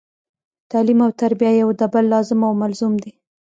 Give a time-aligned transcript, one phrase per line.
[0.71, 3.13] تعلیم او تربیه یو د بل لازم او ملزوم دي